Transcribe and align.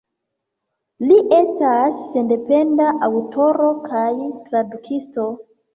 Li 1.09 1.17
estas 1.41 2.01
sendependa 2.15 2.89
aŭtoro 3.11 3.71
kaj 3.89 4.11
tradukisto. 4.51 5.33